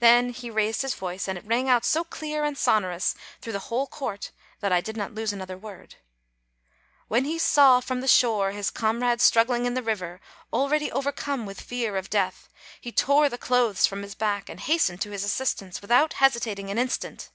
[0.00, 3.58] Then he raised his voice, and it rang out so clear and sonorous through the
[3.70, 5.94] whole court, that I did not lose another word:
[7.08, 10.20] "When he saw, from the shore, his comrade struggling in the river,
[10.52, 12.50] already overcome with fear of death,
[12.82, 16.76] he tore the clothes from his back, and hastened to his assistance, without hesitating an
[16.76, 17.30] instant.